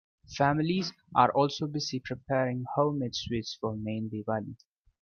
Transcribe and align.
Families 0.35 0.91
are 1.13 1.31
also 1.31 1.67
busy 1.67 1.99
preparing 1.99 2.65
homemade 2.73 3.13
sweets 3.13 3.55
for 3.61 3.75
main 3.75 4.09
Diwali. 4.09 4.57